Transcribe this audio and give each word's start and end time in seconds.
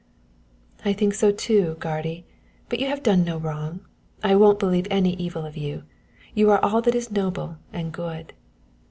"I 0.83 0.93
think 0.93 1.13
so 1.13 1.31
too, 1.31 1.75
guardy 1.79 2.25
but 2.69 2.79
you 2.79 2.87
have 2.87 3.03
done 3.03 3.23
no 3.23 3.37
wrong. 3.37 3.81
I 4.23 4.33
won't 4.35 4.57
believe 4.57 4.87
any 4.89 5.13
evil 5.17 5.45
of 5.45 5.55
you 5.55 5.83
you 6.33 6.49
are 6.49 6.63
all 6.65 6.81
that 6.81 6.95
is 6.95 7.11
noble 7.11 7.57
and 7.71 7.91
good." 7.91 8.33